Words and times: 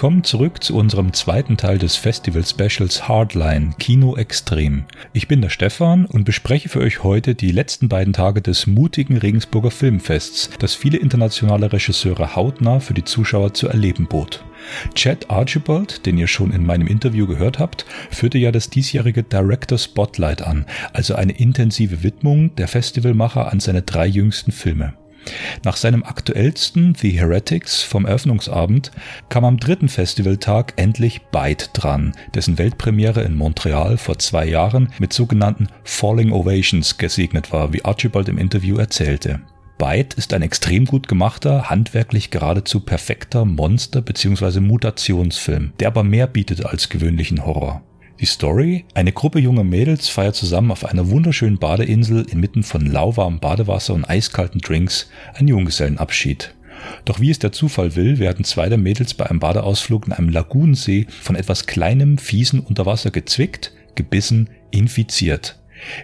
Willkommen 0.00 0.24
zurück 0.24 0.64
zu 0.64 0.76
unserem 0.76 1.12
zweiten 1.12 1.58
Teil 1.58 1.76
des 1.76 1.96
Festival 1.96 2.42
Specials 2.42 3.06
Hardline 3.06 3.74
Kino 3.78 4.16
Extrem. 4.16 4.84
Ich 5.12 5.28
bin 5.28 5.42
der 5.42 5.50
Stefan 5.50 6.06
und 6.06 6.24
bespreche 6.24 6.70
für 6.70 6.80
euch 6.80 7.02
heute 7.02 7.34
die 7.34 7.52
letzten 7.52 7.90
beiden 7.90 8.14
Tage 8.14 8.40
des 8.40 8.66
mutigen 8.66 9.18
Regensburger 9.18 9.70
Filmfests, 9.70 10.48
das 10.58 10.74
viele 10.74 10.96
internationale 10.96 11.70
Regisseure 11.70 12.34
hautnah 12.34 12.80
für 12.80 12.94
die 12.94 13.04
Zuschauer 13.04 13.52
zu 13.52 13.68
erleben 13.68 14.06
bot. 14.06 14.42
Chad 14.94 15.28
Archibald, 15.28 16.06
den 16.06 16.16
ihr 16.16 16.28
schon 16.28 16.50
in 16.50 16.64
meinem 16.64 16.86
Interview 16.86 17.26
gehört 17.26 17.58
habt, 17.58 17.84
führte 18.10 18.38
ja 18.38 18.52
das 18.52 18.70
diesjährige 18.70 19.22
Director 19.22 19.76
Spotlight 19.76 20.40
an, 20.40 20.64
also 20.94 21.14
eine 21.14 21.32
intensive 21.32 22.02
Widmung 22.02 22.56
der 22.56 22.68
Festivalmacher 22.68 23.52
an 23.52 23.60
seine 23.60 23.82
drei 23.82 24.06
jüngsten 24.06 24.50
Filme. 24.50 24.94
Nach 25.64 25.76
seinem 25.76 26.02
aktuellsten 26.02 26.94
The 26.94 27.10
Heretics 27.10 27.82
vom 27.82 28.06
Eröffnungsabend 28.06 28.90
kam 29.28 29.44
am 29.44 29.58
dritten 29.58 29.88
Festivaltag 29.88 30.74
endlich 30.76 31.22
Bite 31.32 31.68
dran, 31.72 32.12
dessen 32.34 32.58
Weltpremiere 32.58 33.22
in 33.22 33.36
Montreal 33.36 33.96
vor 33.96 34.18
zwei 34.18 34.46
Jahren 34.46 34.92
mit 34.98 35.12
sogenannten 35.12 35.68
Falling 35.84 36.32
Ovations 36.32 36.98
gesegnet 36.98 37.52
war, 37.52 37.72
wie 37.72 37.84
Archibald 37.84 38.28
im 38.28 38.38
Interview 38.38 38.76
erzählte. 38.76 39.40
Bite 39.78 40.16
ist 40.16 40.34
ein 40.34 40.42
extrem 40.42 40.84
gut 40.84 41.08
gemachter, 41.08 41.70
handwerklich 41.70 42.30
geradezu 42.30 42.80
perfekter 42.80 43.46
Monster- 43.46 44.02
bzw. 44.02 44.60
Mutationsfilm, 44.60 45.72
der 45.80 45.88
aber 45.88 46.04
mehr 46.04 46.26
bietet 46.26 46.66
als 46.66 46.90
gewöhnlichen 46.90 47.46
Horror. 47.46 47.82
Die 48.20 48.26
Story? 48.26 48.84
Eine 48.92 49.12
Gruppe 49.12 49.38
junger 49.38 49.64
Mädels 49.64 50.10
feiert 50.10 50.36
zusammen 50.36 50.72
auf 50.72 50.84
einer 50.84 51.08
wunderschönen 51.08 51.56
Badeinsel 51.56 52.26
inmitten 52.30 52.62
von 52.62 52.84
lauwarmem 52.84 53.40
Badewasser 53.40 53.94
und 53.94 54.04
eiskalten 54.04 54.60
Drinks 54.60 55.08
einen 55.32 55.48
Junggesellenabschied. 55.48 56.54
Doch 57.06 57.20
wie 57.20 57.30
es 57.30 57.38
der 57.38 57.52
Zufall 57.52 57.96
will, 57.96 58.18
werden 58.18 58.44
zwei 58.44 58.68
der 58.68 58.76
Mädels 58.76 59.14
bei 59.14 59.24
einem 59.24 59.40
Badeausflug 59.40 60.06
in 60.06 60.12
einem 60.12 60.28
Lagunensee 60.28 61.06
von 61.08 61.34
etwas 61.34 61.64
kleinem, 61.64 62.18
fiesen 62.18 62.60
Unterwasser 62.60 63.10
gezwickt, 63.10 63.72
gebissen, 63.94 64.50
infiziert. 64.70 65.58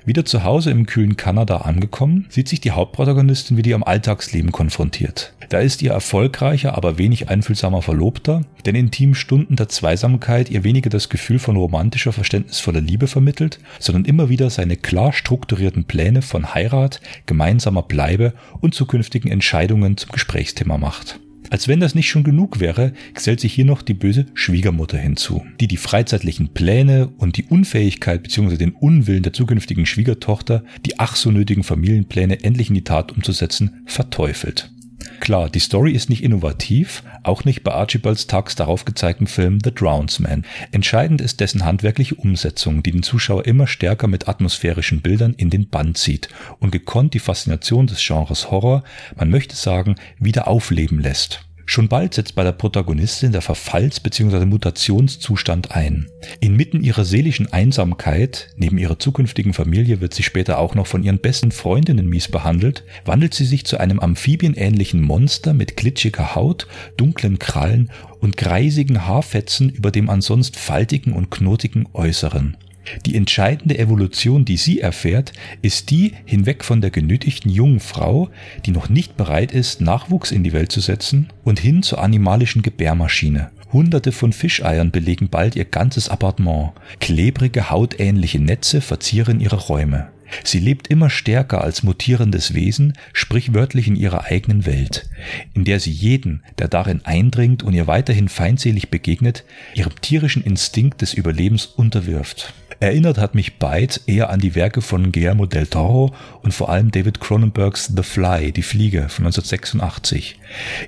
Wieder 0.07 0.25
zu 0.25 0.43
Hause 0.43 0.71
im 0.71 0.87
kühlen 0.87 1.19
Kanada 1.19 1.59
angekommen, 1.59 2.25
sieht 2.31 2.49
sich 2.49 2.63
die 2.63 2.71
Hauptprotagonistin 2.71 3.59
wieder 3.59 3.75
am 3.75 3.85
Alltagsleben 3.85 4.53
konfrontiert. 4.53 5.35
Da 5.49 5.61
ist 5.61 5.83
ihr 5.83 5.93
erfolgreicher, 5.93 6.77
aber 6.77 6.99
wenig 6.99 7.29
einfühlsamer 7.29 7.83
Verlobter, 7.83 8.43
der 8.65 8.75
in 8.75 8.87
intimen 8.87 9.15
Stunden 9.15 9.57
der 9.57 9.69
Zweisamkeit 9.69 10.51
ihr 10.51 10.65
weniger 10.65 10.91
das 10.91 11.09
Gefühl 11.09 11.39
von 11.39 11.57
romantischer, 11.57 12.13
verständnisvoller 12.13 12.81
Liebe 12.81 13.07
vermittelt, 13.07 13.61
sondern 13.79 14.05
immer 14.05 14.29
wieder 14.29 14.51
seine 14.51 14.77
klar 14.77 15.13
strukturierten 15.13 15.85
Pläne 15.85 16.23
von 16.23 16.55
Heirat, 16.55 17.01
gemeinsamer 17.27 17.83
Bleibe 17.83 18.33
und 18.61 18.75
zukünftigen 18.75 19.31
Entscheidungen 19.31 19.97
zum 19.97 20.11
Gesprächsthema 20.11 20.79
macht. 20.79 21.21
Als 21.51 21.69
wenn 21.69 21.81
das 21.81 21.95
nicht 21.95 22.09
schon 22.09 22.25
genug 22.25 22.59
wäre, 22.61 22.93
gesellt 23.15 23.41
sich 23.41 23.53
hier 23.53 23.65
noch 23.65 23.83
die 23.83 23.95
böse 23.95 24.27
Schwiegermutter 24.35 24.99
hinzu, 24.99 25.47
die 25.61 25.69
die 25.69 25.77
freizeitlichen 25.77 26.49
Pläne 26.49 27.09
und 27.19 27.37
die 27.37 27.45
Unfähigkeit 27.45 28.25
bzw. 28.25 28.57
den 28.57 28.73
Unwillen 28.73 29.23
der 29.23 29.33
zukünftigen 29.33 29.87
Schwiegertochter, 29.87 30.65
die 30.85 30.99
ach 30.99 31.15
so 31.15 31.31
nötigen 31.31 31.63
Familienpläne 31.63 32.43
endlich 32.43 32.69
in 32.69 32.75
die 32.75 32.85
Tat 32.85 33.13
umzusetzen, 33.13 33.83
verteufelt. 33.87 34.73
Klar, 35.21 35.51
die 35.51 35.59
Story 35.61 35.93
ist 35.93 36.09
nicht 36.09 36.23
innovativ, 36.23 37.03
auch 37.23 37.45
nicht 37.45 37.63
bei 37.63 37.73
Archibalds 37.73 38.27
tags 38.27 38.55
darauf 38.55 38.85
gezeigten 38.85 39.27
Film 39.27 39.59
The 39.63 39.75
Drownsman. 39.75 40.45
Entscheidend 40.73 41.21
ist 41.21 41.41
dessen 41.41 41.65
handwerkliche 41.65 42.15
Umsetzung, 42.15 42.83
die 42.83 42.93
den 42.93 43.03
Zuschauer 43.03 43.45
immer 43.47 43.67
stärker 43.67 44.07
mit 44.07 44.29
atmosphärischen 44.29 45.03
Bildern 45.03 45.35
in 45.35 45.51
den 45.51 45.69
Bann 45.69 45.95
zieht 45.95 46.29
und 46.61 46.71
gekonnt 46.71 47.15
die 47.15 47.19
Faszination 47.19 47.87
des 47.87 48.05
Genres 48.07 48.51
Horror, 48.51 48.85
man 49.17 49.31
möchte 49.31 49.57
sagen, 49.57 49.97
wieder 50.19 50.49
aufleben 50.49 51.01
lässt. 51.01 51.47
Schon 51.69 51.89
bald 51.89 52.15
setzt 52.15 52.37
bei 52.37 52.45
der 52.45 52.53
Protagonistin 52.53 53.33
der 53.33 53.43
Verfalls- 53.43 53.99
bzw. 53.99 54.47
Mutationszustand 54.47 55.73
ein. 55.73 56.09
Inmitten 56.39 56.83
ihrer 56.83 57.05
seelischen 57.05 57.53
Einsamkeit, 57.53 58.51
neben 58.57 58.79
ihrer 58.79 59.01
zukünftigen 59.01 59.53
Familie 59.53 60.01
wird 60.01 60.15
sie 60.15 60.23
später 60.23 60.59
auch 60.59 60.77
noch 60.77 60.87
von 60.87 61.03
ihren 61.03 61.19
besten 61.19 61.51
Freundinnen 61.51 62.09
mies 62.09 62.29
behandelt, 62.29 62.85
wandelt 63.05 63.35
sie 63.35 63.45
sich 63.45 63.67
zu 63.67 63.79
einem 63.79 63.99
amphibienähnlichen 63.99 65.03
Monster 65.03 65.55
mit 65.55 65.77
glitschiger 65.77 66.37
Haut, 66.37 66.69
dunklen 66.97 67.41
Krallen 67.41 67.91
und 68.21 68.37
greisigen 68.37 69.05
Haarfetzen 69.05 69.69
über 69.69 69.91
dem 69.91 70.09
ansonsten 70.09 70.57
faltigen 70.57 71.13
und 71.13 71.31
knotigen 71.31 71.89
Äußeren. 71.93 72.57
Die 73.05 73.17
entscheidende 73.17 73.79
Evolution, 73.79 74.45
die 74.45 74.57
sie 74.57 74.81
erfährt, 74.81 75.33
ist 75.63 75.91
die 75.91 76.13
hinweg 76.25 76.65
von 76.65 76.81
der 76.81 76.91
genötigten 76.91 77.51
jungen 77.51 77.81
Frau, 77.81 78.31
die 78.65 78.71
noch 78.71 78.89
nicht 78.89 79.17
bereit 79.17 79.53
ist, 79.53 79.81
Nachwuchs 79.81 80.31
in 80.31 80.45
die 80.45 80.53
Welt 80.53 80.73
zu 80.73 80.81
setzen, 80.81 81.29
und 81.45 81.61
hin 81.61 81.83
zur 81.83 82.03
animalischen 82.03 82.63
Gebärmaschine. 82.63 83.51
Hunderte 83.73 84.13
von 84.13 84.33
Fischeiern 84.33 84.91
belegen 84.91 85.29
bald 85.29 85.57
ihr 85.57 85.65
ganzes 85.65 86.09
Appartement. 86.09 86.73
Klebrige, 87.01 87.71
hautähnliche 87.71 88.39
Netze 88.39 88.81
verzieren 88.81 89.41
ihre 89.41 89.57
Räume. 89.57 90.09
Sie 90.45 90.59
lebt 90.59 90.89
immer 90.89 91.11
stärker 91.11 91.63
als 91.63 91.83
mutierendes 91.83 92.55
Wesen, 92.55 92.95
sprichwörtlich 93.13 93.87
in 93.87 93.97
ihrer 93.97 94.25
eigenen 94.25 94.67
Welt, 94.67 95.09
in 95.55 95.65
der 95.65 95.81
sie 95.81 95.93
jeden, 95.93 96.43
der 96.59 96.69
darin 96.69 97.01
eindringt 97.05 97.63
und 97.63 97.75
ihr 97.75 97.87
weiterhin 97.87 98.29
feindselig 98.29 98.91
begegnet, 98.91 99.45
ihrem 99.75 100.01
tierischen 100.01 100.43
Instinkt 100.43 101.01
des 101.01 101.15
Überlebens 101.15 101.67
unterwirft. 101.67 102.53
Erinnert 102.79 103.17
hat 103.17 103.35
mich 103.35 103.59
Byte 103.59 104.03
eher 104.07 104.29
an 104.29 104.41
die 104.41 104.55
Werke 104.55 104.83
von 104.83 105.11
Guillermo 105.11 105.47
del 105.47 105.67
Toro 105.67 106.15
und 106.43 106.53
vor 106.53 106.69
allem 106.69 106.91
David 106.91 107.21
Cronenbergs 107.21 107.93
The 107.97 108.03
Fly, 108.03 108.53
die 108.53 108.63
Fliege 108.63 109.09
von 109.09 109.25
1986. 109.25 110.39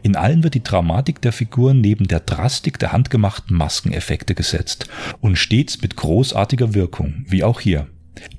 In 0.02 0.14
allen 0.14 0.42
wird 0.42 0.54
die 0.54 0.62
Dramatik 0.62 1.22
der 1.22 1.32
Figuren 1.32 1.80
neben 1.80 2.06
der 2.06 2.20
Drastik 2.20 2.78
der 2.78 2.92
handgemachten 2.92 3.56
Maskeneffekte 3.56 4.34
gesetzt 4.34 4.86
und 5.20 5.36
stets 5.36 5.80
mit 5.80 5.96
großartiger 5.96 6.74
Wirkung, 6.74 7.24
wie 7.26 7.42
auch 7.42 7.60
hier. 7.60 7.86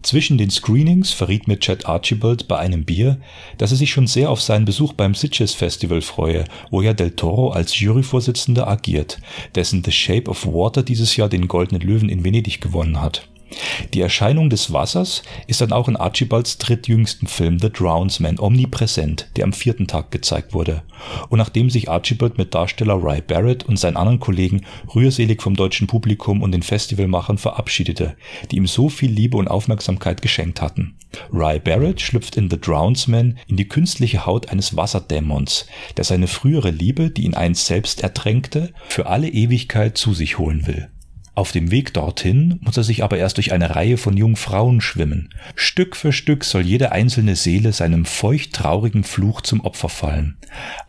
Zwischen 0.01 0.37
den 0.37 0.51
Screenings 0.51 1.11
verriet 1.11 1.47
mir 1.47 1.59
Chad 1.59 1.87
Archibald 1.87 2.47
bei 2.47 2.57
einem 2.57 2.85
Bier, 2.85 3.19
dass 3.57 3.71
er 3.71 3.77
sich 3.77 3.91
schon 3.91 4.07
sehr 4.07 4.29
auf 4.29 4.41
seinen 4.41 4.65
Besuch 4.65 4.93
beim 4.93 5.15
Sitges 5.15 5.53
Festival 5.53 6.01
freue, 6.01 6.45
wo 6.69 6.81
ja 6.81 6.93
Del 6.93 7.11
Toro 7.11 7.51
als 7.51 7.79
Juryvorsitzender 7.79 8.67
agiert, 8.67 9.19
dessen 9.55 9.83
The 9.83 9.91
Shape 9.91 10.29
of 10.29 10.45
Water 10.45 10.83
dieses 10.83 11.15
Jahr 11.15 11.29
den 11.29 11.47
Goldenen 11.47 11.81
Löwen 11.81 12.09
in 12.09 12.23
Venedig 12.23 12.61
gewonnen 12.61 13.01
hat. 13.01 13.27
Die 13.93 14.01
Erscheinung 14.01 14.49
des 14.49 14.71
Wassers 14.71 15.23
ist 15.47 15.61
dann 15.61 15.71
auch 15.71 15.87
in 15.87 15.95
Archibalds 15.95 16.57
drittjüngsten 16.57 17.27
Film 17.27 17.59
The 17.59 17.71
Drownsman 17.71 18.39
omnipräsent, 18.39 19.29
der 19.35 19.45
am 19.45 19.53
vierten 19.53 19.87
Tag 19.87 20.11
gezeigt 20.11 20.53
wurde. 20.53 20.83
Und 21.29 21.39
nachdem 21.39 21.69
sich 21.69 21.89
Archibald 21.89 22.37
mit 22.37 22.53
Darsteller 22.53 22.95
Ry 22.95 23.21
Barrett 23.21 23.65
und 23.65 23.77
seinen 23.77 23.97
anderen 23.97 24.19
Kollegen 24.19 24.65
rührselig 24.93 25.41
vom 25.41 25.55
deutschen 25.55 25.87
Publikum 25.87 26.41
und 26.41 26.51
den 26.51 26.63
Festivalmachern 26.63 27.37
verabschiedete, 27.37 28.15
die 28.51 28.57
ihm 28.57 28.67
so 28.67 28.89
viel 28.89 29.11
Liebe 29.11 29.37
und 29.37 29.47
Aufmerksamkeit 29.47 30.21
geschenkt 30.21 30.61
hatten. 30.61 30.95
Ry 31.33 31.59
Barrett 31.59 32.01
schlüpft 32.01 32.35
in 32.35 32.49
The 32.49 32.59
Drownsman 32.59 33.39
in 33.47 33.57
die 33.57 33.67
künstliche 33.67 34.25
Haut 34.25 34.49
eines 34.49 34.75
Wasserdämons, 34.75 35.65
der 35.97 36.03
seine 36.03 36.27
frühere 36.27 36.69
Liebe, 36.69 37.09
die 37.09 37.23
ihn 37.23 37.33
einst 37.33 37.65
selbst 37.65 38.03
ertränkte, 38.03 38.73
für 38.89 39.07
alle 39.07 39.29
Ewigkeit 39.29 39.97
zu 39.97 40.13
sich 40.13 40.37
holen 40.37 40.67
will. 40.67 40.89
Auf 41.39 41.53
dem 41.53 41.71
Weg 41.71 41.93
dorthin 41.93 42.59
muss 42.59 42.75
er 42.75 42.83
sich 42.83 43.01
aber 43.01 43.17
erst 43.17 43.37
durch 43.37 43.53
eine 43.53 43.73
Reihe 43.73 43.95
von 43.95 44.17
jungen 44.17 44.35
Frauen 44.35 44.81
schwimmen. 44.81 45.29
Stück 45.55 45.95
für 45.95 46.11
Stück 46.11 46.43
soll 46.43 46.63
jede 46.63 46.91
einzelne 46.91 47.37
Seele 47.37 47.71
seinem 47.71 48.03
feucht 48.03 48.51
traurigen 48.51 49.05
Fluch 49.05 49.39
zum 49.39 49.61
Opfer 49.61 49.87
fallen. 49.87 50.35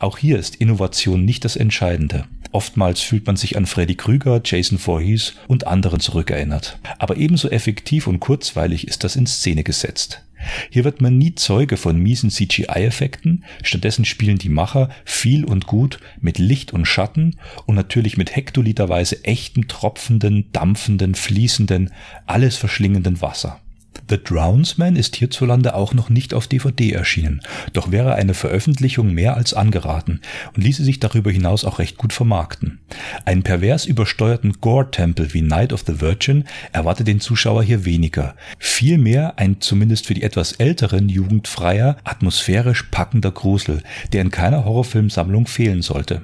Auch 0.01 0.19
hier 0.19 0.41
ist 0.41 0.57
Innovation 0.57 1.25
nicht 1.25 1.45
das 1.45 1.55
Entscheidende. 1.55 2.25
Oftmals 2.51 3.01
fühlt 3.01 3.29
man 3.29 3.37
sich 3.37 3.57
an 3.57 3.65
Freddy 3.65 3.95
Krüger, 3.95 4.41
Jason 4.45 4.79
Voorhees 4.79 5.35
und 5.47 5.69
anderen 5.69 6.01
zurückerinnert. 6.01 6.81
Aber 6.99 7.17
ebenso 7.17 7.49
effektiv 7.49 8.09
und 8.09 8.19
kurzweilig 8.19 8.89
ist 8.89 9.05
das 9.05 9.15
in 9.15 9.29
Szene 9.29 9.63
gesetzt. 9.63 10.25
Hier 10.71 10.85
wird 10.85 11.01
man 11.01 11.19
nie 11.19 11.35
Zeuge 11.35 11.77
von 11.77 11.99
miesen 11.99 12.31
CGI-Effekten, 12.31 13.45
stattdessen 13.63 14.05
spielen 14.05 14.39
die 14.39 14.49
Macher 14.49 14.91
viel 15.05 15.45
und 15.45 15.67
gut 15.67 16.01
mit 16.21 16.39
Licht 16.39 16.73
und 16.73 16.87
Schatten 16.87 17.37
und 17.67 17.75
natürlich 17.75 18.17
mit 18.17 18.35
hektoliterweise 18.35 19.25
echten, 19.25 19.69
tropfenden, 19.69 20.51
dampfenden, 20.53 21.15
fließenden, 21.15 21.91
alles 22.27 22.57
verschlingenden 22.57 23.21
Wasser. 23.21 23.61
The 24.09 24.19
Drownsman 24.23 24.97
ist 24.97 25.15
hierzulande 25.17 25.75
auch 25.75 25.95
noch 25.95 26.11
nicht 26.11 26.35
auf 26.35 26.49
DVD 26.49 26.91
erschienen, 26.91 27.41
doch 27.73 27.93
wäre 27.93 28.15
eine 28.15 28.35
Veröffentlichung 28.35 29.13
mehr 29.13 29.37
als 29.37 29.55
angeraten 29.55 30.21
und 30.57 30.65
ließe 30.65 30.83
sich 30.83 30.99
darüber 30.99 31.31
hinaus 31.31 31.65
auch 31.65 31.79
recht 31.79 31.97
gut 31.97 32.13
vermarkten. 32.13 32.81
Einen 33.25 33.45
pervers 33.45 33.87
übersteuerten 33.87 34.55
Gore-Tempel 34.61 35.33
wie 35.33 35.43
Night 35.43 35.73
of 35.73 35.85
the 35.87 36.01
Virgin 36.01 36.45
erwartet 36.73 37.07
den 37.07 37.21
Zuschauer 37.21 37.63
hier 37.63 37.85
weniger. 37.85 38.35
Vielmehr 38.59 39.39
ein 39.39 39.61
zumindest 39.61 40.07
für 40.07 40.15
die 40.15 40.25
etwas 40.25 40.53
älteren 40.53 41.09
jugendfreier, 41.09 41.97
atmosphärisch 42.03 42.85
packender 42.91 43.31
Grusel, 43.31 43.83
der 44.13 44.23
in 44.23 44.33
keiner 44.33 44.65
Horrorfilmsammlung 44.65 45.47
fehlen 45.47 45.83
sollte. 45.83 46.23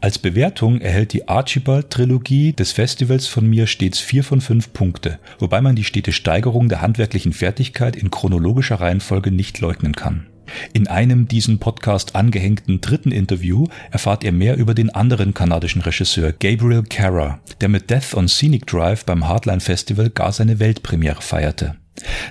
Als 0.00 0.18
Bewertung 0.18 0.80
erhält 0.80 1.12
die 1.12 1.28
Archibald-Trilogie 1.28 2.52
des 2.52 2.72
Festivals 2.72 3.26
von 3.26 3.48
mir 3.48 3.66
stets 3.66 3.98
vier 3.98 4.24
von 4.24 4.40
fünf 4.40 4.72
Punkte, 4.72 5.18
wobei 5.38 5.60
man 5.60 5.76
die 5.76 5.84
stete 5.84 6.12
Steigerung 6.12 6.68
der 6.68 6.80
handwerklichen 6.80 7.32
Fertigkeit 7.32 7.96
in 7.96 8.10
chronologischer 8.10 8.80
Reihenfolge 8.80 9.30
nicht 9.30 9.60
leugnen 9.60 9.94
kann. 9.94 10.26
In 10.72 10.88
einem 10.88 11.26
diesen 11.26 11.58
Podcast 11.58 12.14
angehängten 12.14 12.80
dritten 12.80 13.12
Interview 13.12 13.66
erfahrt 13.90 14.24
ihr 14.24 14.32
mehr 14.32 14.56
über 14.56 14.74
den 14.74 14.90
anderen 14.90 15.34
kanadischen 15.34 15.80
Regisseur 15.80 16.32
Gabriel 16.32 16.82
Carra, 16.82 17.40
der 17.60 17.68
mit 17.68 17.90
Death 17.90 18.14
on 18.14 18.28
Scenic 18.28 18.66
Drive 18.66 19.04
beim 19.04 19.26
Hardline 19.26 19.60
Festival 19.60 20.10
gar 20.10 20.32
seine 20.32 20.60
Weltpremiere 20.60 21.22
feierte. 21.22 21.76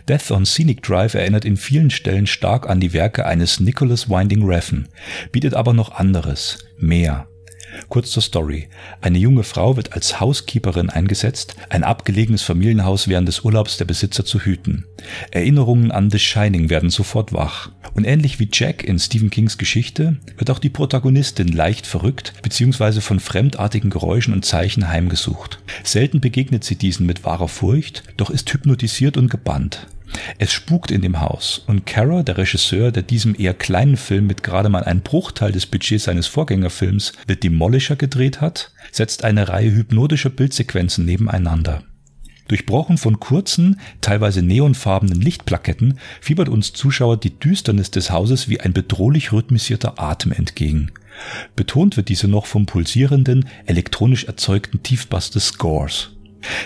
Death 0.07 0.31
on 0.31 0.46
Scenic 0.46 0.84
Drive 0.84 1.13
erinnert 1.13 1.46
in 1.46 1.57
vielen 1.57 1.89
Stellen 1.89 2.28
stark 2.28 2.69
an 2.69 2.80
die 2.80 2.94
Werke 2.94 3.25
eines 3.25 3.60
Nicholas 3.60 4.10
Winding 4.10 4.44
Refn, 4.44 4.88
bietet 5.31 5.54
aber 5.54 5.74
noch 5.74 5.94
anderes, 5.94 6.60
mehr. 6.78 7.28
Kurz 7.90 8.12
zur 8.12 8.24
Story. 8.24 8.68
Eine 9.02 9.18
junge 9.18 9.44
Frau 9.44 9.78
wird 9.78 9.94
als 9.94 10.20
Housekeeperin 10.20 10.90
eingesetzt, 10.90 11.56
ein 11.70 11.84
abgelegenes 11.84 12.42
Familienhaus 12.42 13.08
während 13.08 13.28
des 13.28 13.42
Urlaubs 13.42 13.78
der 13.78 13.86
Besitzer 13.86 14.25
zu 14.25 14.40
hüten. 14.40 14.86
Erinnerungen 15.31 15.92
an 15.92 16.10
The 16.10 16.20
Shining 16.20 16.70
werden 16.70 16.90
sofort 16.90 17.34
wach. 17.34 17.72
Und 17.94 18.06
ähnlich 18.06 18.40
wie 18.40 18.50
Jack 18.52 18.84
in 18.84 18.98
Stephen 18.98 19.30
Kings 19.30 19.58
Geschichte 19.58 20.18
wird 20.38 20.50
auch 20.50 20.60
die 20.60 20.70
Protagonistin 20.70 21.50
leicht 21.50 21.86
verrückt 21.86 22.34
bzw. 22.42 23.02
von 23.02 23.20
fremdartigen 23.20 23.90
Geräuschen 23.90 24.34
und 24.34 24.46
Zeichen 24.46 24.88
heimgesucht. 24.88 25.60
Selten 25.84 26.20
begegnet 26.22 26.64
sie 26.64 26.75
diesen 26.75 27.06
mit 27.06 27.24
wahrer 27.24 27.48
Furcht, 27.48 28.04
doch 28.18 28.30
ist 28.30 28.52
hypnotisiert 28.52 29.18
und 29.18 29.30
gebannt. 29.30 29.88
Es 30.38 30.51
spukt 30.51 30.92
in 30.92 31.01
dem 31.01 31.21
Haus 31.21 31.63
und 31.68 31.86
Kara, 31.86 32.24
der 32.24 32.38
Regisseur, 32.38 32.92
der 32.92 33.04
diesem 33.04 33.36
eher 33.38 33.54
kleinen 33.54 33.98
Film 33.98 34.27
mit 34.27 34.44
gerade 34.44 34.69
mal 34.69 34.83
einem 34.83 35.01
Bruchteil 35.01 35.51
des 35.51 35.65
Budgets 35.65 36.06
seines 36.06 36.27
Vorgängerfilms 36.27 37.13
The 37.27 37.39
Demolisher 37.39 37.95
gedreht 37.95 38.42
hat, 38.42 38.71
setzt 38.92 39.24
eine 39.24 39.50
Reihe 39.50 39.71
hypnotischer 39.71 40.30
Bildsequenzen 40.30 41.06
nebeneinander. 41.06 41.83
Durchbrochen 42.48 42.98
von 42.98 43.19
kurzen, 43.19 43.80
teilweise 44.01 44.42
neonfarbenen 44.42 45.19
Lichtplaketten 45.19 45.98
fiebert 46.19 46.50
uns 46.50 46.74
Zuschauer 46.74 47.18
die 47.18 47.39
Düsternis 47.39 47.89
des 47.89 48.12
Hauses 48.12 48.50
wie 48.50 48.60
ein 48.60 48.74
bedrohlich 48.74 49.31
rhythmisierter 49.31 50.00
Atem 50.00 50.33
entgegen. 50.33 50.92
Betont 51.56 51.95
wird 51.95 52.10
diese 52.10 52.27
noch 52.27 52.45
vom 52.45 52.65
pulsierenden, 52.65 53.48
elektronisch 53.65 54.25
erzeugten 54.25 54.83
Tiefbass 54.83 55.31
des 55.31 55.48
Scores. 55.48 56.12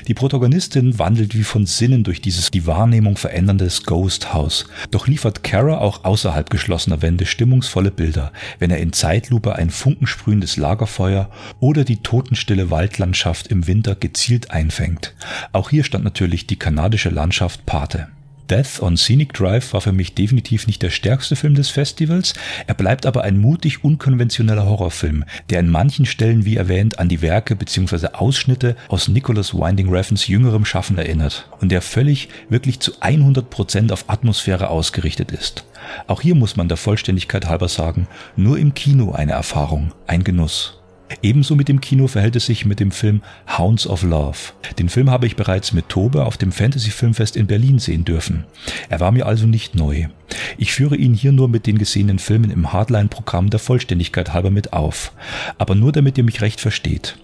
Die 0.08 0.14
Protagonistin 0.14 1.00
wandelt 1.00 1.36
wie 1.36 1.44
von 1.44 1.66
Sinnen 1.66 2.04
durch 2.04 2.22
dieses 2.22 2.52
die 2.52 2.66
Wahrnehmung 2.68 3.18
veränderndes 3.18 3.84
Ghost 3.84 4.34
House, 4.34 4.66
doch 4.92 5.08
liefert 5.08 5.44
Kara 5.44 5.78
auch 5.80 6.04
außerhalb 6.04 6.50
geschlossener 6.50 7.02
Wände 7.02 7.26
stimmungsvolle 7.26 7.92
Bilder, 7.92 8.32
wenn 8.60 8.72
er 8.72 8.80
in 8.80 8.94
Zeitlupe 8.94 9.56
ein 9.56 9.70
funkensprühendes 9.70 10.58
Lagerfeuer 10.58 11.30
oder 11.60 11.84
die 11.84 11.98
totenstille 11.98 12.72
Waldlandschaft 12.72 13.48
im 13.48 13.68
Winter 13.68 13.96
gezielt 13.96 14.52
einfängt. 14.52 15.16
Auch 15.52 15.70
hier 15.70 15.84
stand 15.84 16.04
natürlich 16.04 16.48
die 16.48 16.58
kanadische 16.58 17.10
Landschaft 17.10 17.66
Pate. 17.66 18.08
Death 18.50 18.82
on 18.82 18.98
Scenic 18.98 19.34
Drive 19.34 19.74
war 19.74 19.82
für 19.82 19.92
mich 19.92 20.16
definitiv 20.16 20.68
nicht 20.68 20.82
der 20.82 20.90
stärkste 20.90 21.36
Film 21.36 21.56
des 21.56 21.70
Festivals, 21.70 22.34
er 22.66 22.74
bleibt 22.74 23.06
aber 23.06 23.24
ein 23.24 23.38
mutig 23.38 23.84
unkonventioneller 23.84 24.66
Horrorfilm, 24.66 25.26
der 25.50 25.60
in 25.60 25.70
manchen 25.70 26.06
Stellen 26.06 26.46
wie 26.46 26.56
erwähnt 26.56 27.00
an 27.00 27.10
die 27.10 27.22
Werke 27.22 27.56
bzw. 27.56 28.08
Ausschnitte 28.14 28.76
aus 28.88 29.08
Nicholas 29.08 29.54
Winding 29.54 29.90
Refns 29.90 30.28
jüngerem 30.28 30.66
Schaffen 30.66 30.98
erinnert 30.98 31.50
und 31.60 31.72
der 31.72 31.82
völlig, 31.82 32.30
wirklich 32.50 32.80
zu 32.80 32.94
100% 33.02 33.92
auf 33.92 34.06
Atmosphäre 34.10 34.70
ausgerichtet 34.70 35.32
ist. 35.32 35.66
Auch 36.08 36.22
hier 36.22 36.36
muss 36.36 36.56
man 36.56 36.68
der 36.68 36.78
Vollständigkeit 36.78 37.48
halber 37.48 37.68
sagen, 37.68 38.08
nur 38.36 38.58
im 38.58 38.74
Kino 38.74 39.12
eine 39.12 39.34
Erfahrung, 39.34 39.92
ein 40.06 40.24
Genuss. 40.24 40.80
Ebenso 41.22 41.56
mit 41.56 41.68
dem 41.68 41.82
Kino 41.82 42.08
verhält 42.08 42.36
es 42.36 42.46
sich 42.46 42.66
mit 42.66 42.80
dem 42.80 42.92
Film 42.92 43.22
Hounds 43.58 43.88
of 43.88 44.04
Love. 44.04 44.38
Den 44.78 44.90
Film 44.90 45.10
habe 45.10 45.26
ich 45.26 45.36
bereits 45.36 45.74
mit 45.74 45.90
Tobe 45.90 46.26
auf 46.26 46.38
dem 46.38 46.52
Fantasy 46.52 46.90
Filmfest 46.90 47.36
in 47.36 47.48
Berlin 47.48 47.80
sehen 47.80 48.06
dürfen. 48.06 48.46
Er 48.90 49.00
war 49.00 49.12
mir 49.12 49.26
also 49.26 49.48
nicht 49.48 49.76
neu. 49.76 50.08
Ich 50.58 50.74
führe 50.74 50.96
ihn 50.96 51.14
hier 51.14 51.32
nur 51.32 51.48
mit 51.48 51.66
den 51.66 51.78
gesehenen 51.78 52.20
Filmen 52.20 52.52
im 52.52 52.74
Hardline-Programm 52.74 53.50
der 53.50 53.60
Vollständigkeit 53.60 54.34
halber 54.34 54.52
mit 54.52 54.74
auf. 54.74 55.14
Aber 55.58 55.76
nur 55.76 55.92
damit 55.92 56.18
ihr 56.18 56.24
mich 56.24 56.42
recht 56.42 56.60
versteht. 56.60 57.18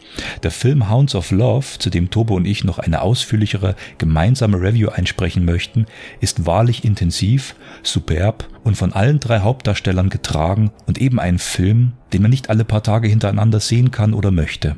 Der 0.44 0.52
Film 0.52 0.90
Hounds 0.90 1.16
of 1.16 1.32
Love, 1.32 1.66
zu 1.80 1.90
dem 1.90 2.10
Tobe 2.10 2.34
und 2.34 2.46
ich 2.46 2.64
noch 2.64 2.80
eine 2.80 3.02
ausführlichere 3.02 3.76
gemeinsame 3.98 4.62
Review 4.62 4.90
einsprechen 4.90 5.46
möchten, 5.46 5.86
ist 6.22 6.46
wahrlich 6.46 6.86
intensiv, 6.86 7.56
superb 7.82 8.48
und 8.64 8.76
von 8.76 8.94
allen 8.94 9.20
drei 9.20 9.40
Hauptdarstellern 9.40 10.10
getragen 10.10 10.72
und 10.86 10.98
eben 10.98 11.20
ein 11.20 11.40
Film, 11.40 11.94
den 12.14 12.22
man 12.22 12.32
nicht 12.32 12.50
alle 12.50 12.66
paar 12.66 12.84
Tage 12.84 13.08
hintereinander 13.08 13.60
sehen 13.60 13.92
kann 13.92 14.14
oder 14.14 14.32
möchte. 14.32 14.76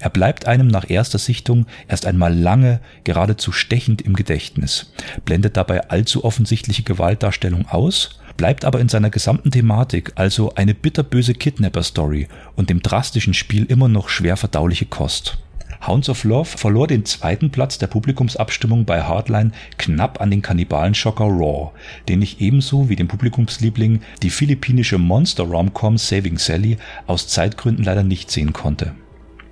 Er 0.00 0.10
bleibt 0.10 0.46
einem 0.46 0.68
nach 0.68 0.88
erster 0.88 1.18
Sichtung 1.18 1.66
erst 1.88 2.06
einmal 2.06 2.34
lange, 2.34 2.80
geradezu 3.04 3.52
stechend 3.52 4.00
im 4.02 4.14
Gedächtnis, 4.14 4.92
blendet 5.24 5.56
dabei 5.56 5.90
allzu 5.90 6.24
offensichtliche 6.24 6.82
Gewaltdarstellung 6.82 7.66
aus, 7.68 8.20
bleibt 8.36 8.64
aber 8.64 8.80
in 8.80 8.88
seiner 8.88 9.10
gesamten 9.10 9.50
Thematik, 9.50 10.12
also 10.14 10.54
eine 10.54 10.74
bitterböse 10.74 11.34
Kidnapper-Story 11.34 12.28
und 12.56 12.70
dem 12.70 12.82
drastischen 12.82 13.34
Spiel 13.34 13.64
immer 13.64 13.88
noch 13.88 14.08
schwer 14.08 14.36
verdauliche 14.36 14.86
Kost. 14.86 15.38
Hounds 15.86 16.08
of 16.08 16.24
Love 16.24 16.58
verlor 16.58 16.86
den 16.86 17.04
zweiten 17.04 17.50
Platz 17.50 17.78
der 17.78 17.86
Publikumsabstimmung 17.86 18.84
bei 18.84 19.02
Hardline 19.02 19.52
knapp 19.76 20.20
an 20.20 20.30
den 20.30 20.42
Kannibalen-Schocker 20.42 21.24
Raw, 21.24 21.70
den 22.08 22.22
ich 22.22 22.40
ebenso 22.40 22.88
wie 22.88 22.96
den 22.96 23.08
Publikumsliebling 23.08 24.00
die 24.22 24.30
philippinische 24.30 24.98
Monster-Romcom 24.98 25.98
Saving 25.98 26.38
Sally 26.38 26.78
aus 27.06 27.28
Zeitgründen 27.28 27.84
leider 27.84 28.02
nicht 28.02 28.30
sehen 28.30 28.52
konnte. 28.52 28.94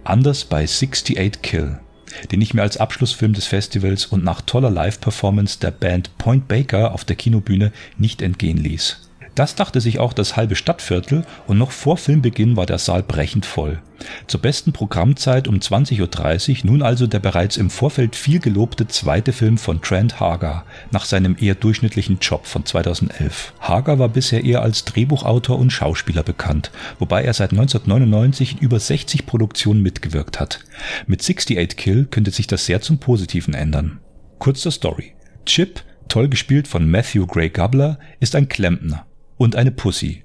Anders 0.04 0.44
bei 0.44 0.64
68 0.64 1.42
Kill, 1.42 1.78
den 2.30 2.40
ich 2.40 2.54
mir 2.54 2.62
als 2.62 2.76
Abschlussfilm 2.76 3.32
des 3.32 3.46
Festivals 3.46 4.06
und 4.06 4.24
nach 4.24 4.40
toller 4.40 4.70
Live-Performance 4.70 5.58
der 5.60 5.70
Band 5.70 6.16
Point 6.18 6.48
Baker 6.48 6.92
auf 6.92 7.04
der 7.04 7.16
Kinobühne 7.16 7.72
nicht 7.98 8.22
entgehen 8.22 8.58
ließ. 8.58 9.05
Das 9.36 9.54
dachte 9.54 9.82
sich 9.82 9.98
auch 9.98 10.14
das 10.14 10.34
halbe 10.36 10.56
Stadtviertel 10.56 11.26
und 11.46 11.58
noch 11.58 11.70
vor 11.70 11.98
Filmbeginn 11.98 12.56
war 12.56 12.64
der 12.64 12.78
Saal 12.78 13.02
brechend 13.02 13.44
voll. 13.44 13.82
Zur 14.28 14.40
besten 14.40 14.72
Programmzeit 14.72 15.46
um 15.46 15.56
20.30 15.56 16.64
Uhr 16.64 16.70
nun 16.70 16.80
also 16.80 17.06
der 17.06 17.18
bereits 17.18 17.58
im 17.58 17.68
Vorfeld 17.68 18.16
viel 18.16 18.40
gelobte 18.40 18.88
zweite 18.88 19.34
Film 19.34 19.58
von 19.58 19.82
Trent 19.82 20.20
Hager 20.20 20.64
nach 20.90 21.04
seinem 21.04 21.36
eher 21.38 21.54
durchschnittlichen 21.54 22.18
Job 22.18 22.46
von 22.46 22.64
2011. 22.64 23.52
Hager 23.60 23.98
war 23.98 24.08
bisher 24.08 24.42
eher 24.42 24.62
als 24.62 24.86
Drehbuchautor 24.86 25.58
und 25.58 25.70
Schauspieler 25.70 26.22
bekannt, 26.22 26.70
wobei 26.98 27.22
er 27.22 27.34
seit 27.34 27.50
1999 27.50 28.52
in 28.52 28.58
über 28.60 28.80
60 28.80 29.26
Produktionen 29.26 29.82
mitgewirkt 29.82 30.40
hat. 30.40 30.60
Mit 31.06 31.20
68 31.20 31.76
Kill 31.76 32.06
könnte 32.06 32.30
sich 32.30 32.46
das 32.46 32.64
sehr 32.64 32.80
zum 32.80 32.98
Positiven 32.98 33.52
ändern. 33.52 34.00
Kurz 34.38 34.62
zur 34.62 34.72
Story. 34.72 35.12
Chip, 35.44 35.82
toll 36.08 36.28
gespielt 36.28 36.66
von 36.68 36.90
Matthew 36.90 37.26
Gray 37.26 37.50
Gubler, 37.50 37.98
ist 38.18 38.34
ein 38.34 38.48
Klempner 38.48 39.05
und 39.36 39.56
eine 39.56 39.70
Pussy. 39.70 40.22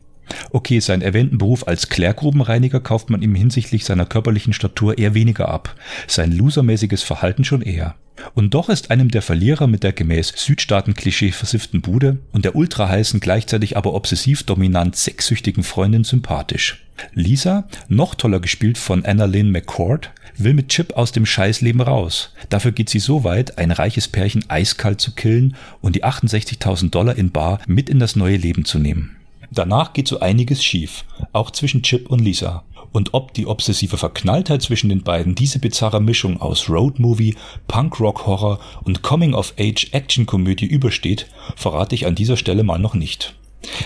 Okay, 0.52 0.80
seinen 0.80 1.02
erwähnten 1.02 1.38
Beruf 1.38 1.68
als 1.68 1.90
Klärgrubenreiniger 1.90 2.80
kauft 2.80 3.10
man 3.10 3.22
ihm 3.22 3.36
hinsichtlich 3.36 3.86
seiner 3.86 4.06
körperlichen 4.06 4.54
Statur 4.54 4.98
eher 4.98 5.14
weniger 5.14 5.50
ab, 5.50 5.76
sein 6.08 6.32
losermäßiges 6.32 7.04
Verhalten 7.04 7.44
schon 7.44 7.62
eher. 7.62 7.96
Und 8.36 8.54
doch 8.54 8.70
ist 8.70 8.92
einem 8.92 9.10
der 9.10 9.22
Verlierer 9.22 9.68
mit 9.68 9.84
der 9.84 9.94
gemäß 9.94 10.34
Südstaaten-Klischee 10.36 11.32
versifften 11.32 11.82
Bude 11.82 12.18
und 12.32 12.46
der 12.46 12.56
ultraheißen, 12.56 13.20
gleichzeitig 13.20 13.78
aber 13.78 13.94
obsessiv 13.94 14.44
dominant 14.44 14.96
sexsüchtigen 14.96 15.64
Freundin 15.64 16.04
sympathisch. 16.04 16.86
Lisa, 17.14 17.68
noch 17.88 18.14
toller 18.14 18.40
gespielt 18.40 18.78
von 18.78 19.06
Annalyn 19.06 19.50
McCord, 19.50 20.12
will 20.38 20.54
mit 20.54 20.70
Chip 20.70 20.94
aus 20.94 21.12
dem 21.12 21.26
Scheißleben 21.26 21.82
raus. 21.82 22.34
Dafür 22.50 22.72
geht 22.72 22.90
sie 22.90 23.00
so 23.00 23.24
weit, 23.24 23.58
ein 23.58 23.72
reiches 23.72 24.08
Pärchen 24.08 24.50
eiskalt 24.50 25.02
zu 25.02 25.12
killen 25.12 25.56
und 25.82 25.96
die 25.96 26.04
68.000 26.04 26.90
Dollar 26.90 27.16
in 27.16 27.32
Bar 27.32 27.60
mit 27.68 27.90
in 27.90 28.00
das 28.00 28.16
neue 28.16 28.38
Leben 28.38 28.66
zu 28.66 28.80
nehmen. 28.80 29.18
Danach 29.52 29.94
geht 29.94 30.08
so 30.08 30.20
einiges 30.22 30.64
schief, 30.64 31.04
auch 31.34 31.52
zwischen 31.52 31.84
Chip 31.84 32.10
und 32.10 32.20
Lisa. 32.20 32.64
Und 32.94 33.14
ob 33.14 33.34
die 33.34 33.48
obsessive 33.48 33.98
Verknalltheit 33.98 34.62
zwischen 34.62 34.90
den 34.90 35.04
beiden 35.04 35.36
diese 35.36 35.60
bizarre 35.60 36.02
Mischung 36.02 36.42
aus 36.42 36.70
Roadmovie, 36.70 37.36
Punk-Rock-Horror 37.68 38.60
und 38.84 39.02
Coming-of-Age-Action-Komödie 39.02 40.66
übersteht, 40.66 41.28
verrate 41.56 41.96
ich 41.96 42.06
an 42.06 42.16
dieser 42.16 42.38
Stelle 42.38 42.64
mal 42.64 42.80
noch 42.80 42.96
nicht. 42.96 43.36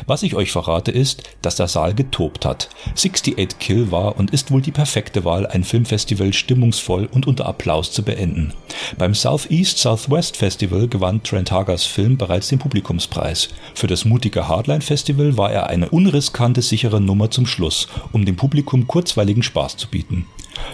Was 0.07 0.23
ich 0.23 0.35
euch 0.35 0.51
verrate 0.51 0.91
ist, 0.91 1.23
dass 1.41 1.55
der 1.55 1.67
Saal 1.67 1.93
getobt 1.93 2.45
hat. 2.45 2.69
68 2.93 3.59
Kill 3.59 3.91
war 3.91 4.17
und 4.17 4.31
ist 4.31 4.51
wohl 4.51 4.61
die 4.61 4.71
perfekte 4.71 5.25
Wahl, 5.25 5.47
ein 5.47 5.63
Filmfestival 5.63 6.33
stimmungsvoll 6.33 7.07
und 7.11 7.27
unter 7.27 7.45
Applaus 7.45 7.91
zu 7.91 8.03
beenden. 8.03 8.53
Beim 8.97 9.13
Southeast 9.13 9.79
Southwest 9.79 10.37
Festival 10.37 10.87
gewann 10.87 11.23
Trent 11.23 11.51
Hagers 11.51 11.83
Film 11.83 12.17
bereits 12.17 12.47
den 12.47 12.59
Publikumspreis. 12.59 13.49
Für 13.73 13.87
das 13.87 14.05
mutige 14.05 14.47
Hardline 14.47 14.81
Festival 14.81 15.37
war 15.37 15.51
er 15.51 15.67
eine 15.67 15.89
unriskante, 15.89 16.61
sichere 16.61 17.01
Nummer 17.01 17.31
zum 17.31 17.45
Schluss, 17.45 17.87
um 18.11 18.25
dem 18.25 18.35
Publikum 18.35 18.87
kurzweiligen 18.87 19.43
Spaß 19.43 19.77
zu 19.77 19.87
bieten. 19.87 20.25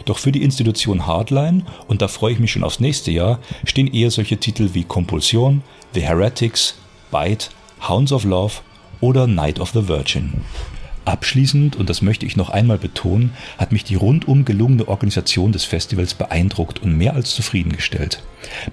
Doch 0.05 0.20
für 0.20 0.31
die 0.31 0.43
Institution 0.43 1.08
Hardline, 1.08 1.65
und 1.88 2.01
da 2.01 2.08
freue 2.08 2.34
ich 2.34 2.39
mich 2.39 2.51
schon 2.51 2.63
aufs 2.63 2.79
nächste 2.79 3.12
Jahr, 3.12 3.39
stehen 3.65 3.91
eher 3.91 4.12
solche 4.12 4.38
Titel 4.38 4.70
wie 4.74 4.84
Compulsion, 4.84 5.63
The 5.93 6.01
Heretics, 6.01 6.75
Bite, 7.12 7.48
Hounds 7.88 8.12
of 8.12 8.24
Love 8.24 8.62
oder 9.01 9.27
Night 9.27 9.60
of 9.60 9.72
the 9.72 9.88
Virgin. 9.88 10.31
Abschließend, 11.03 11.75
und 11.75 11.89
das 11.89 12.01
möchte 12.01 12.25
ich 12.25 12.38
noch 12.38 12.50
einmal 12.50 12.77
betonen, 12.77 13.31
hat 13.58 13.72
mich 13.72 13.84
die 13.84 13.96
rundum 13.96 14.46
gelungene 14.46 14.88
Organisation 14.88 15.51
des 15.51 15.65
Festivals 15.65 16.13
beeindruckt 16.13 16.81
und 16.81 16.96
mehr 16.96 17.15
als 17.15 17.34
zufriedengestellt. 17.36 18.24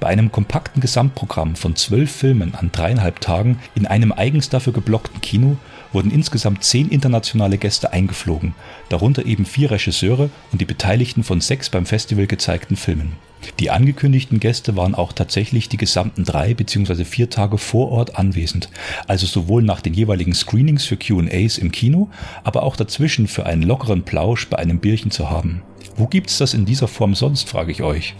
Bei 0.01 0.09
einem 0.09 0.33
kompakten 0.33 0.81
Gesamtprogramm 0.81 1.57
von 1.57 1.77
zwölf 1.77 2.11
Filmen 2.11 2.55
an 2.55 2.71
dreieinhalb 2.73 3.21
Tagen 3.21 3.59
in 3.75 3.87
einem 3.87 4.13
eigens 4.13 4.49
dafür 4.49 4.73
geblockten 4.73 5.21
Kino 5.21 5.57
wurden 5.93 6.11
insgesamt 6.11 6.65
zehn 6.65 6.89
internationale 6.89 7.59
Gäste 7.59 7.93
eingeflogen, 7.93 8.55
darunter 8.89 9.27
eben 9.27 9.47
vier 9.47 9.71
Regisseure 9.71 10.31
und 10.53 10.61
die 10.61 10.67
Beteiligten 10.67 11.25
von 11.25 11.41
sechs 11.41 11.71
beim 11.71 11.87
Festival 11.87 12.27
gezeigten 12.27 12.77
Filmen. 12.77 13.17
Die 13.61 13.71
angekündigten 13.71 14.41
Gäste 14.41 14.77
waren 14.77 14.95
auch 14.95 15.13
tatsächlich 15.13 15.69
die 15.69 15.77
gesamten 15.77 16.25
drei 16.25 16.55
bzw. 16.55 17.05
vier 17.05 17.31
Tage 17.31 17.57
vor 17.59 17.91
Ort 17.91 18.17
anwesend, 18.17 18.69
also 19.07 19.27
sowohl 19.27 19.63
nach 19.63 19.81
den 19.81 19.95
jeweiligen 19.95 20.35
Screenings 20.35 20.85
für 20.85 20.97
QAs 20.97 21.59
im 21.59 21.73
Kino, 21.73 22.11
aber 22.45 22.63
auch 22.63 22.77
dazwischen 22.77 23.29
für 23.29 23.47
einen 23.47 23.63
lockeren 23.63 24.03
Plausch 24.03 24.49
bei 24.49 24.59
einem 24.59 24.81
Bierchen 24.81 25.11
zu 25.11 25.31
haben. 25.31 25.63
Wo 25.97 26.07
gibt's 26.07 26.39
das 26.39 26.55
in 26.55 26.65
dieser 26.65 26.89
Form 26.89 27.15
sonst, 27.15 27.49
frage 27.49 27.73
ich 27.73 27.83
euch. 27.83 28.15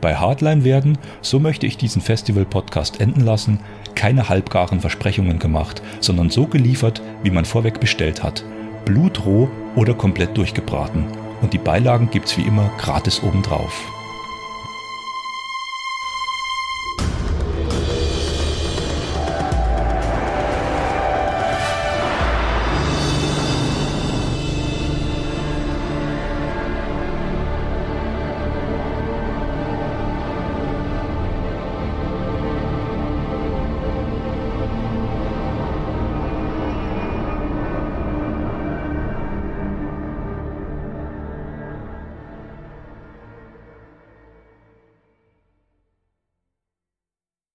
Bei 0.00 0.16
Hardline 0.16 0.64
werden, 0.64 0.98
so 1.22 1.40
möchte 1.40 1.66
ich 1.66 1.76
diesen 1.76 2.02
Festival-Podcast 2.02 3.00
enden 3.00 3.22
lassen, 3.22 3.60
keine 3.94 4.28
halbgaren 4.28 4.80
Versprechungen 4.80 5.38
gemacht, 5.38 5.82
sondern 6.00 6.30
so 6.30 6.46
geliefert, 6.46 7.00
wie 7.22 7.30
man 7.30 7.44
vorweg 7.44 7.80
bestellt 7.80 8.22
hat. 8.22 8.44
Blutroh 8.84 9.48
oder 9.76 9.94
komplett 9.94 10.36
durchgebraten. 10.36 11.06
Und 11.40 11.52
die 11.52 11.58
Beilagen 11.58 12.10
gibt's 12.10 12.36
wie 12.36 12.42
immer 12.42 12.70
gratis 12.78 13.22
obendrauf. 13.22 14.01